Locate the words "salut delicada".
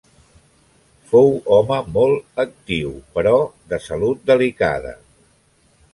3.89-4.99